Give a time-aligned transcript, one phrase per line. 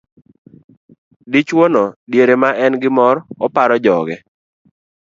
[1.31, 3.15] Dichwo no diere ma en gi mor,
[3.45, 4.15] oparo joge